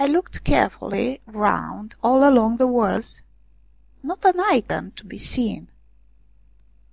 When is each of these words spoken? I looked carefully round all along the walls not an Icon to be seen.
I 0.00 0.08
looked 0.08 0.42
carefully 0.42 1.20
round 1.26 1.94
all 2.02 2.28
along 2.28 2.56
the 2.56 2.66
walls 2.66 3.22
not 4.02 4.24
an 4.24 4.40
Icon 4.40 4.90
to 4.96 5.04
be 5.04 5.18
seen. 5.18 5.68